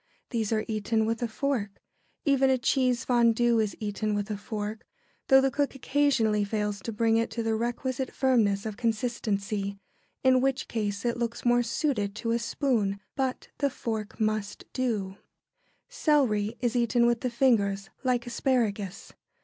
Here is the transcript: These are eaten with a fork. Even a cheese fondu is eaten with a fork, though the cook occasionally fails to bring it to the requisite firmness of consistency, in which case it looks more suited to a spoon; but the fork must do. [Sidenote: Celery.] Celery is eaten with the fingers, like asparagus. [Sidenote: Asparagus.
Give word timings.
These 0.31 0.51
are 0.51 0.65
eaten 0.67 1.05
with 1.05 1.21
a 1.21 1.27
fork. 1.27 1.79
Even 2.25 2.49
a 2.49 2.57
cheese 2.57 3.05
fondu 3.05 3.61
is 3.61 3.77
eaten 3.79 4.15
with 4.15 4.31
a 4.31 4.35
fork, 4.37 4.83
though 5.27 5.39
the 5.41 5.51
cook 5.51 5.75
occasionally 5.75 6.43
fails 6.43 6.79
to 6.81 6.91
bring 6.91 7.17
it 7.17 7.29
to 7.29 7.43
the 7.43 7.53
requisite 7.53 8.09
firmness 8.11 8.65
of 8.65 8.77
consistency, 8.77 9.77
in 10.23 10.41
which 10.41 10.67
case 10.67 11.05
it 11.05 11.17
looks 11.17 11.45
more 11.45 11.61
suited 11.61 12.15
to 12.15 12.31
a 12.31 12.39
spoon; 12.39 12.99
but 13.15 13.49
the 13.59 13.69
fork 13.69 14.19
must 14.19 14.65
do. 14.73 15.17
[Sidenote: 15.17 15.17
Celery.] 15.89 16.45
Celery 16.49 16.57
is 16.61 16.75
eaten 16.75 17.05
with 17.05 17.21
the 17.21 17.29
fingers, 17.29 17.91
like 18.03 18.25
asparagus. 18.25 18.73
[Sidenote: 18.73 18.89
Asparagus. 18.89 19.13